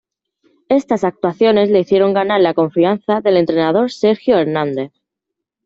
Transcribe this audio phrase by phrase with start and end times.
[0.69, 4.91] Estas actuaciones le hicieron ganar la confianza del entrenador Sergio Hernández.